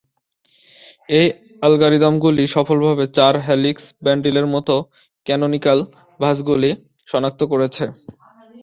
এই 1.09 1.27
অ্যালগরিদমগুলি 1.59 2.43
সফলভাবে 2.55 3.05
চার-হেলিক্স 3.17 3.83
বান্ডিলের 4.05 4.47
মতো 4.53 4.75
ক্যানোনিকাল 5.25 5.79
ভাঁজগুলি 6.19 6.69
সনাক্ত 7.07 7.41
করেছে। 7.51 7.83